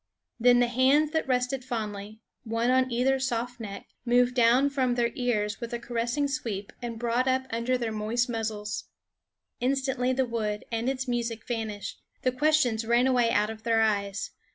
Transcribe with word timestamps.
Then 0.39 0.59
the 0.61 0.65
hands 0.67 1.11
that 1.11 1.27
rested 1.27 1.63
fondly, 1.63 2.21
one 2.43 2.71
on 2.71 2.89
either 2.91 3.19
soft 3.19 3.59
neck, 3.59 3.85
moved 4.03 4.33
down 4.33 4.71
from 4.71 4.95
their 4.95 5.11
ears 5.13 5.61
with 5.61 5.73
a 5.73 5.79
caressing 5.79 6.27
sweep 6.27 6.73
and 6.81 6.97
brought 6.97 7.27
up 7.27 7.43
under 7.51 7.77
their 7.77 7.91
moist 7.91 8.27
muzzles. 8.27 8.85
Instantly 9.59 10.11
the 10.11 10.25
wood 10.25 10.65
and 10.71 10.89
its 10.89 11.07
music 11.07 11.45
vanished; 11.47 12.01
the 12.23 12.31
questions 12.31 12.83
ran 12.83 13.05
away 13.05 13.29
out 13.29 13.51
of 13.51 13.61
their 13.61 13.81
eyes. 13.83 14.31